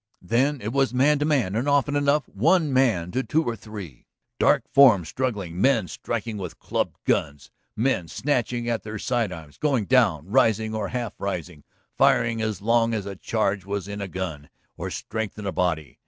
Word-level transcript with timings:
Then 0.23 0.61
it 0.61 0.73
was 0.73 0.95
man 0.95 1.19
to 1.19 1.25
man 1.25 1.55
and 1.55 1.69
often 1.69 1.95
enough 1.95 2.27
one 2.27 2.73
man 2.73 3.11
to 3.11 3.21
two 3.21 3.43
or 3.43 3.55
three, 3.55 4.07
dark 4.39 4.63
forms 4.67 5.09
struggling, 5.09 5.61
men 5.61 5.87
striking 5.87 6.37
with 6.37 6.57
clubbed 6.57 6.95
guns, 7.05 7.51
men 7.75 8.07
snatching 8.07 8.67
at 8.67 8.81
their 8.81 8.97
side 8.97 9.31
arms, 9.31 9.59
going 9.59 9.85
down, 9.85 10.25
rising 10.25 10.73
or 10.73 10.87
half 10.87 11.13
rising, 11.19 11.63
firing 11.99 12.41
as 12.41 12.63
long 12.63 12.95
as 12.95 13.05
a 13.05 13.15
charge 13.15 13.63
was 13.63 13.87
in 13.87 14.01
a 14.01 14.07
gun 14.07 14.49
or 14.75 14.89
strength 14.89 15.37
in 15.37 15.45
a 15.45 15.51
body. 15.51 15.99